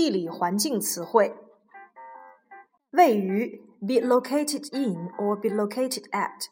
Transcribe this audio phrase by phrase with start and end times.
[0.00, 1.34] 地理环境词汇。
[2.90, 6.46] 位于 be located in or be located at，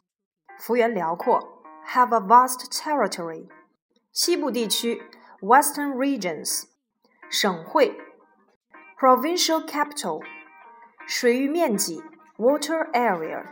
[0.59, 3.49] 幅员辽阔，have a vast territory。
[4.13, 5.03] 西部地区
[5.41, 6.65] Western regions，
[7.31, 7.97] 省会
[8.99, 10.23] provincial capital，
[11.07, 12.03] 水域面积
[12.37, 13.47] water area，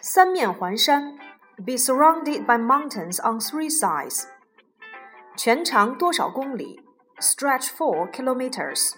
[0.00, 1.16] 三面环山
[1.56, 4.24] be surrounded by mountains on three sides，
[5.36, 6.80] 全长多少公里
[7.18, 8.94] stretch four kilometers，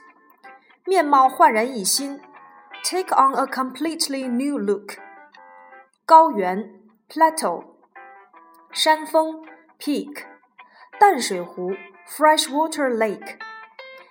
[0.84, 2.20] 面貌焕然一新
[2.82, 4.98] take on a completely new look，
[6.04, 7.64] 高原 plateau，
[8.72, 9.44] 山峰
[9.78, 10.36] peak。
[10.98, 11.74] 淡水湖
[12.08, 13.36] （freshwater lake）、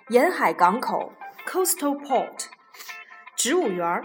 [0.08, 1.12] 沿海港口
[1.44, 2.46] （coastal port）、
[3.34, 4.04] 植物园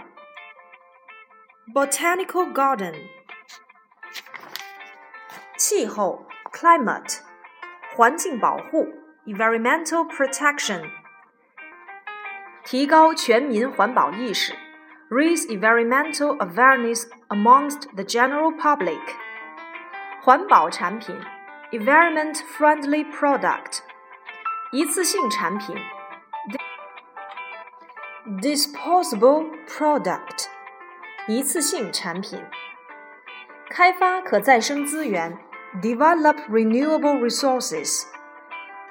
[1.72, 2.94] （botanical garden）、
[5.56, 7.20] 气候 （climate）、
[7.94, 8.88] 环境保护
[9.26, 10.90] （environmental protection）、
[12.66, 14.54] 提高全民环保意识
[15.10, 19.00] （raise environmental awareness amongst the general public）、
[20.22, 21.16] 环保产品。
[21.72, 23.78] environment-friendly product，
[24.72, 25.74] 一次性产品；
[28.42, 30.48] disposable product，
[31.26, 32.40] 一次性产品；
[33.70, 35.38] 开发可再生资源；
[35.80, 38.04] develop renewable resources，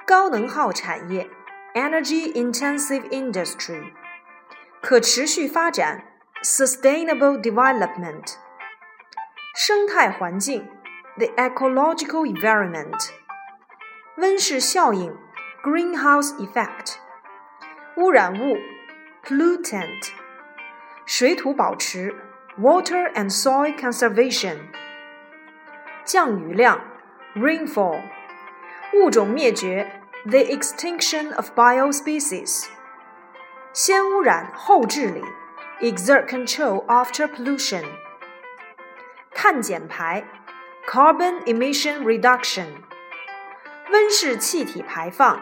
[0.04, 1.30] 高能耗产业
[1.76, 3.92] ；energy-intensive industry，
[4.80, 6.02] 可持续发展；
[6.42, 8.34] sustainable development，
[9.54, 10.68] 生态环境。
[11.18, 13.10] the ecological environment.
[14.16, 15.14] 温室效应
[15.62, 16.96] greenhouse effect.
[17.96, 18.56] 污染物
[19.22, 20.12] pollutant.
[21.04, 22.14] 水土保持
[22.58, 24.56] water and soil conservation.
[26.04, 26.80] 降雨量
[27.34, 28.00] rainfall.
[28.94, 32.66] 物种灭绝 the extinction of biospecies.
[33.72, 35.22] 先污染后治理
[35.80, 37.84] exert control after pollution.
[39.34, 40.24] 碳减排
[40.86, 42.66] carbon emission reduction，
[43.90, 45.40] 温室气体排放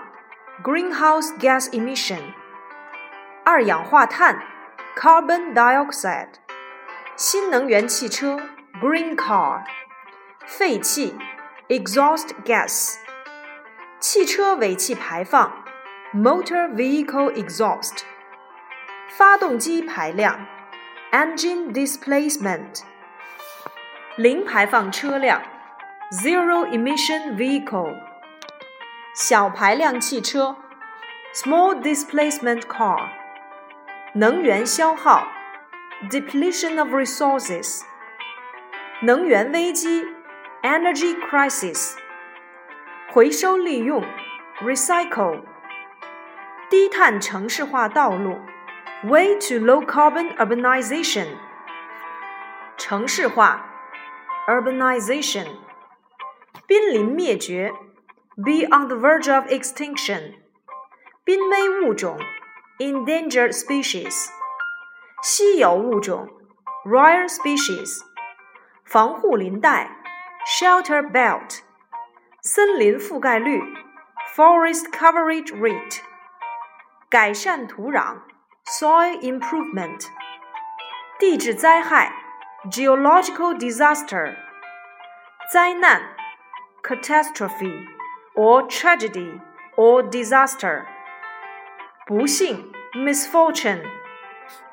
[0.63, 2.21] greenhouse gas emission，
[3.45, 4.43] 二氧化碳
[4.97, 6.35] carbon dioxide，
[7.17, 8.41] 新能源汽车
[8.81, 9.65] green car，
[10.47, 11.19] 废气
[11.69, 12.95] exhaust gas，
[14.05, 15.53] 汽车尾气排放
[16.15, 18.01] motor vehicle exhaust，
[19.09, 20.47] 发动机排量
[21.13, 22.83] engine displacement。
[24.17, 25.41] 零排放车辆
[26.11, 27.95] （zero emission vehicle）、
[29.15, 30.57] 小排量汽车
[31.33, 33.09] （small displacement car）、
[34.15, 35.29] 能源消耗
[36.11, 37.83] （depletion of resources）、
[39.03, 40.05] 能源危机
[40.63, 41.95] （energy crisis）、
[43.15, 44.05] 回收利用
[44.61, 45.43] （recycle）、
[46.69, 48.39] 低碳城市化道路
[49.05, 51.27] （way to low carbon urbanization）、
[52.77, 53.67] 城市化。
[54.49, 55.47] urbanization，
[56.67, 57.71] 濒临灭绝，
[58.37, 60.35] be on the verge of extinction，
[61.23, 62.19] 濒危物种，
[62.79, 64.29] endangered species，
[65.23, 66.29] 稀有物种，
[66.85, 68.01] rare species，
[68.85, 69.99] 防护林带，
[70.59, 71.61] shelter belt，
[72.48, 73.60] 森林覆盖率
[74.36, 76.02] ，forest coverage rate，
[77.10, 78.18] 改善土壤
[78.68, 80.06] ，soil improvement，
[81.18, 82.14] 地质灾害。
[82.70, 84.36] geological disaster
[85.52, 86.02] 灾难
[86.84, 87.88] catastrophe
[88.36, 89.40] or tragedy
[89.76, 90.84] or disaster
[92.06, 93.84] 不幸 misfortune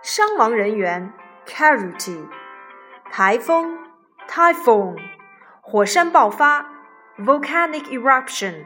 [0.02, 1.12] 伤亡人员
[1.46, 2.26] casualty
[3.10, 3.78] 台风
[4.26, 4.98] typhoon
[5.60, 6.71] 火山爆发
[7.17, 8.65] volcanic eruption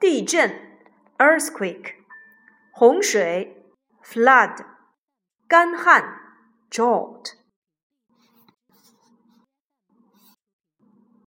[0.00, 0.50] 地震
[1.18, 1.94] earthquake
[2.72, 3.64] 洪水
[4.02, 4.64] flood
[5.48, 6.02] 干旱
[6.70, 7.32] drought